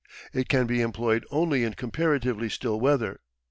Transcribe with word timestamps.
It 0.33 0.49
can 0.49 0.65
be 0.65 0.81
employed 0.81 1.27
only 1.29 1.63
in 1.63 1.75
comparatively 1.75 2.49
still 2.49 2.79
weather. 2.79 3.19